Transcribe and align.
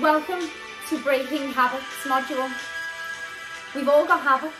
Welcome 0.00 0.50
to 0.88 0.98
Breaking 1.04 1.52
Habits 1.52 2.02
module. 2.02 2.50
We've 3.76 3.88
all 3.88 4.04
got 4.04 4.22
habits 4.22 4.56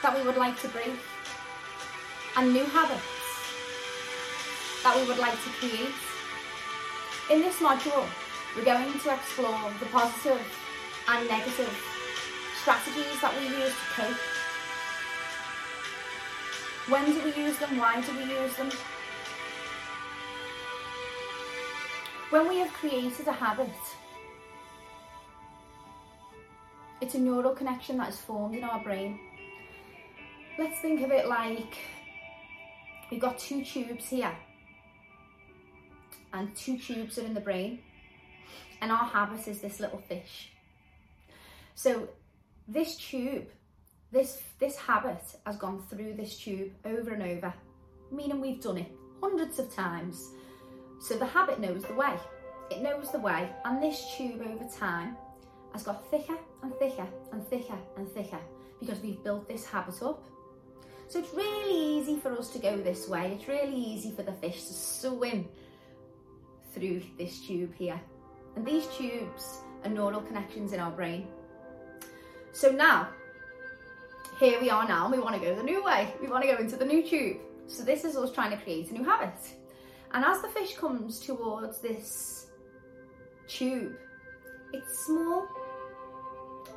that 0.00 0.16
we 0.16 0.24
would 0.24 0.38
like 0.38 0.58
to 0.62 0.68
break 0.68 0.96
and 2.34 2.50
new 2.54 2.64
habits 2.64 3.02
that 4.82 4.96
we 4.96 5.06
would 5.06 5.18
like 5.18 5.34
to 5.34 5.50
create. 5.60 5.92
In 7.30 7.42
this 7.42 7.56
module, 7.56 8.08
we're 8.56 8.64
going 8.64 8.98
to 8.98 9.12
explore 9.12 9.60
the 9.78 9.84
positive 9.92 10.40
and 11.06 11.28
negative 11.28 11.76
strategies 12.62 13.20
that 13.20 13.34
we 13.38 13.44
use 13.44 13.74
to 13.76 13.86
cope. 13.92 14.16
When 16.88 17.04
do 17.12 17.22
we 17.22 17.44
use 17.44 17.58
them? 17.58 17.76
Why 17.76 18.00
do 18.00 18.10
we 18.16 18.24
use 18.24 18.56
them? 18.56 18.70
When 22.30 22.48
we 22.48 22.56
have 22.60 22.72
created 22.72 23.28
a 23.28 23.32
habit, 23.32 23.68
it's 27.00 27.14
a 27.14 27.18
neural 27.18 27.54
connection 27.54 27.96
that 27.98 28.10
is 28.10 28.18
formed 28.18 28.56
in 28.56 28.64
our 28.64 28.82
brain. 28.82 29.18
Let's 30.58 30.80
think 30.80 31.02
of 31.02 31.10
it 31.10 31.26
like 31.26 31.76
we've 33.10 33.20
got 33.20 33.38
two 33.38 33.64
tubes 33.64 34.08
here, 34.08 34.34
and 36.32 36.54
two 36.54 36.78
tubes 36.78 37.18
are 37.18 37.24
in 37.24 37.34
the 37.34 37.40
brain, 37.40 37.80
and 38.80 38.92
our 38.92 39.04
habit 39.04 39.46
is 39.48 39.60
this 39.60 39.80
little 39.80 40.02
fish. 40.08 40.50
So, 41.74 42.08
this 42.68 42.96
tube, 42.96 43.48
this, 44.12 44.40
this 44.60 44.76
habit 44.76 45.22
has 45.44 45.56
gone 45.56 45.82
through 45.90 46.14
this 46.14 46.38
tube 46.38 46.70
over 46.84 47.12
and 47.12 47.22
over, 47.22 47.52
meaning 48.12 48.40
we've 48.40 48.60
done 48.60 48.78
it 48.78 48.92
hundreds 49.20 49.58
of 49.58 49.74
times. 49.74 50.30
So 51.00 51.16
the 51.16 51.26
habit 51.26 51.60
knows 51.60 51.82
the 51.82 51.94
way. 51.94 52.14
It 52.70 52.80
knows 52.80 53.10
the 53.10 53.18
way, 53.18 53.50
and 53.64 53.82
this 53.82 54.14
tube 54.16 54.40
over 54.40 54.64
time 54.78 55.16
has 55.74 55.82
got 55.82 56.08
thicker 56.08 56.38
and 56.62 56.72
thicker 56.76 57.06
and 57.32 57.46
thicker 57.48 57.76
and 57.98 58.08
thicker 58.08 58.38
because 58.80 59.00
we've 59.00 59.22
built 59.22 59.46
this 59.46 59.66
habit 59.66 60.00
up. 60.02 60.24
So 61.08 61.18
it's 61.18 61.34
really 61.34 61.98
easy 61.98 62.16
for 62.16 62.32
us 62.38 62.48
to 62.50 62.58
go 62.58 62.78
this 62.78 63.08
way. 63.08 63.32
It's 63.32 63.48
really 63.48 63.76
easy 63.76 64.12
for 64.12 64.22
the 64.22 64.32
fish 64.32 64.64
to 64.64 64.72
swim 64.72 65.48
through 66.72 67.02
this 67.18 67.40
tube 67.40 67.74
here. 67.74 68.00
And 68.56 68.64
these 68.64 68.86
tubes 68.86 69.58
are 69.84 69.90
neural 69.90 70.22
connections 70.22 70.72
in 70.72 70.80
our 70.80 70.92
brain. 70.92 71.26
So 72.52 72.70
now, 72.70 73.08
here 74.38 74.60
we 74.60 74.70
are 74.70 74.86
now, 74.86 75.06
and 75.06 75.12
we 75.12 75.20
want 75.20 75.34
to 75.34 75.40
go 75.40 75.54
the 75.56 75.62
new 75.62 75.84
way. 75.84 76.14
We 76.22 76.28
want 76.28 76.44
to 76.44 76.50
go 76.50 76.58
into 76.58 76.76
the 76.76 76.84
new 76.84 77.02
tube. 77.02 77.38
So 77.66 77.82
this 77.82 78.04
is 78.04 78.16
us 78.16 78.30
trying 78.30 78.50
to 78.52 78.56
create 78.58 78.90
a 78.90 78.94
new 78.94 79.04
habit. 79.04 79.34
And 80.12 80.24
as 80.24 80.40
the 80.40 80.48
fish 80.48 80.76
comes 80.76 81.18
towards 81.18 81.80
this 81.80 82.46
tube, 83.48 83.96
it's 84.72 85.04
small 85.06 85.46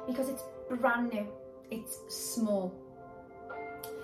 because 0.07 0.29
it's 0.29 0.43
brand 0.79 1.13
new, 1.13 1.27
it's 1.69 1.99
small. 2.07 2.73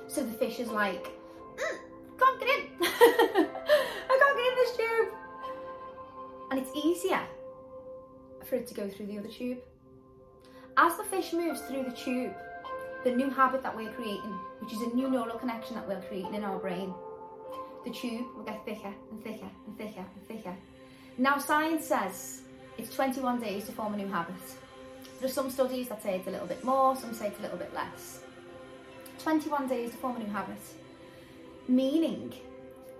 So 0.08 0.24
the 0.24 0.34
fish 0.34 0.60
is 0.60 0.70
like, 0.70 1.08
mm, 1.56 1.78
can't 2.20 2.40
get 2.40 2.50
in. 2.50 2.66
I 2.82 4.18
can't 4.20 4.38
get 4.38 4.48
in 4.50 4.56
this 4.56 4.78
tube. 4.78 5.14
And 6.52 6.60
it's 6.60 6.72
easier 6.76 7.22
for 8.46 8.56
it 8.56 8.68
to 8.68 8.74
go 8.74 8.88
through 8.90 9.08
the 9.08 9.18
other 9.18 9.30
tube. 9.30 9.58
As 10.78 10.98
the 10.98 11.04
fish 11.04 11.34
moves 11.34 11.62
through 11.62 11.84
the 11.84 11.92
tube, 11.92 12.34
the 13.04 13.12
new 13.12 13.30
habit 13.30 13.64
that 13.64 13.76
we're 13.76 13.92
creating, 13.92 14.38
which 14.60 14.74
is 14.74 14.82
a 14.82 14.96
new 14.96 15.10
neural 15.10 15.38
connection 15.38 15.76
that 15.76 15.88
we're 15.88 16.02
creating 16.02 16.34
in 16.36 16.44
our 16.44 16.58
brain, 16.60 16.94
the 17.86 17.92
tube 17.92 18.26
will 18.36 18.44
get 18.44 18.64
thicker 18.66 18.94
and 19.12 19.24
thicker 19.24 19.50
and 19.68 19.78
thicker 19.78 20.06
and 20.16 20.28
thicker. 20.28 20.56
Now, 21.18 21.38
science 21.38 21.86
says 21.86 22.42
it's 22.78 22.96
21 22.96 23.40
days 23.40 23.66
to 23.66 23.72
form 23.72 23.94
a 23.94 23.98
new 23.98 24.08
habit. 24.08 24.36
There 25.24 25.30
are 25.30 25.34
some 25.34 25.50
studies 25.50 25.88
that 25.88 26.04
say 26.04 26.18
it's 26.18 26.28
a 26.28 26.32
little 26.32 26.48
bit 26.48 26.66
more, 26.66 26.98
some 26.98 27.14
say 27.14 27.28
it's 27.28 27.40
a 27.40 27.44
little 27.44 27.58
bit 27.58 27.74
less. 27.74 28.20
21 29.20 29.70
days 29.70 29.92
to 29.92 29.96
form 29.96 30.18
a 30.18 30.20
new 30.20 30.30
habit, 30.30 30.58
meaning 31.70 32.34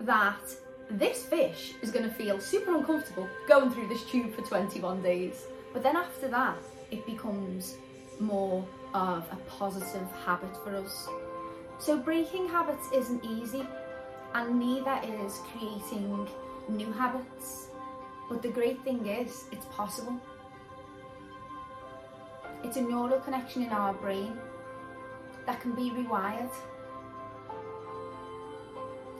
that 0.00 0.40
this 0.88 1.26
fish 1.26 1.74
is 1.82 1.90
going 1.90 2.08
to 2.08 2.14
feel 2.14 2.40
super 2.40 2.74
uncomfortable 2.74 3.28
going 3.46 3.70
through 3.72 3.88
this 3.88 4.02
tube 4.04 4.34
for 4.34 4.40
21 4.40 5.02
days. 5.02 5.44
But 5.74 5.82
then 5.82 5.98
after 5.98 6.26
that, 6.28 6.56
it 6.90 7.04
becomes 7.04 7.76
more 8.18 8.64
of 8.94 9.26
a 9.30 9.36
positive 9.46 10.08
habit 10.24 10.56
for 10.64 10.74
us. 10.76 11.06
So 11.78 11.98
breaking 11.98 12.48
habits 12.48 12.88
isn't 12.94 13.22
easy, 13.22 13.66
and 14.34 14.58
neither 14.58 14.98
is 15.26 15.40
creating 15.52 16.26
new 16.70 16.90
habits. 16.90 17.68
But 18.30 18.40
the 18.40 18.48
great 18.48 18.82
thing 18.82 19.04
is, 19.08 19.44
it's 19.52 19.66
possible. 19.66 20.18
It's 22.64 22.78
a 22.78 22.80
neural 22.80 23.20
connection 23.20 23.62
in 23.62 23.68
our 23.68 23.92
brain 23.92 24.38
that 25.44 25.60
can 25.60 25.74
be 25.74 25.90
rewired. 25.90 26.50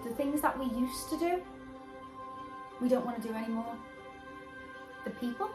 The 0.02 0.10
things 0.14 0.40
that 0.40 0.58
we 0.58 0.64
used 0.64 1.10
to 1.10 1.18
do, 1.18 1.42
we 2.80 2.88
don't 2.88 3.04
want 3.04 3.20
to 3.20 3.28
do 3.28 3.34
anymore. 3.34 3.76
The 5.04 5.10
people, 5.10 5.50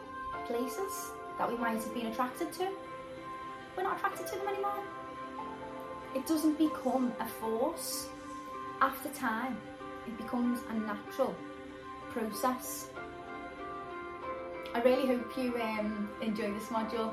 places 0.46 1.10
that 1.36 1.50
we 1.50 1.58
might 1.58 1.82
have 1.82 1.92
been 1.92 2.06
attracted 2.06 2.52
to, 2.54 2.68
we're 3.76 3.82
not 3.82 3.96
attracted 3.96 4.28
to 4.28 4.36
them 4.36 4.46
anymore. 4.46 4.84
It 6.14 6.26
doesn't 6.26 6.58
become 6.58 7.12
a 7.18 7.26
force. 7.26 8.08
After 8.80 9.08
time, 9.08 9.56
it 10.06 10.16
becomes 10.16 10.60
a 10.70 10.74
natural 10.74 11.34
process. 12.10 12.86
I 14.74 14.80
really 14.82 15.08
hope 15.08 15.36
you 15.36 15.60
um, 15.60 16.08
enjoy 16.22 16.52
this 16.52 16.68
module. 16.68 17.12